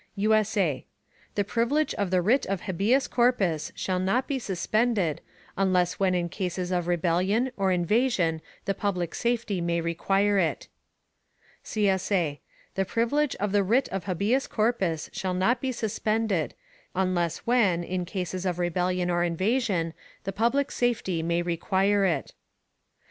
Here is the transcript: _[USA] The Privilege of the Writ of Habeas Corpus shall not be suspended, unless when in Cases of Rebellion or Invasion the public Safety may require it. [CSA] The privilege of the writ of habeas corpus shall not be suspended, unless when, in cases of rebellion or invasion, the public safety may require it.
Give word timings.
_[USA] 0.15 0.83
The 1.35 1.43
Privilege 1.43 1.93
of 1.93 2.09
the 2.09 2.23
Writ 2.23 2.47
of 2.47 2.61
Habeas 2.61 3.07
Corpus 3.07 3.71
shall 3.75 3.99
not 3.99 4.25
be 4.27 4.39
suspended, 4.39 5.21
unless 5.55 5.99
when 5.99 6.15
in 6.15 6.27
Cases 6.27 6.71
of 6.71 6.87
Rebellion 6.87 7.51
or 7.55 7.71
Invasion 7.71 8.41
the 8.65 8.73
public 8.73 9.13
Safety 9.13 9.61
may 9.61 9.79
require 9.79 10.39
it. 10.39 10.67
[CSA] 11.63 12.39
The 12.73 12.85
privilege 12.85 13.35
of 13.35 13.51
the 13.51 13.61
writ 13.61 13.87
of 13.89 14.05
habeas 14.05 14.47
corpus 14.47 15.11
shall 15.13 15.35
not 15.35 15.61
be 15.61 15.71
suspended, 15.71 16.55
unless 16.95 17.45
when, 17.45 17.83
in 17.83 18.03
cases 18.03 18.43
of 18.43 18.57
rebellion 18.57 19.11
or 19.11 19.23
invasion, 19.23 19.93
the 20.23 20.33
public 20.33 20.71
safety 20.71 21.21
may 21.21 21.43
require 21.43 22.05
it. 22.05 22.33